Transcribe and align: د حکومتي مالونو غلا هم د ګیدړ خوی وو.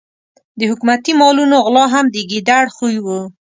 د 0.59 0.61
حکومتي 0.71 1.11
مالونو 1.19 1.55
غلا 1.65 1.85
هم 1.93 2.05
د 2.09 2.15
ګیدړ 2.31 2.65
خوی 2.75 2.97
وو. 3.05 3.19